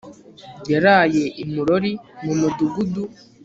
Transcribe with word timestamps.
yaraye 0.71 1.23
i 1.43 1.45
murori 1.51 1.91
mu 2.23 2.33
mudugudu 2.39 3.03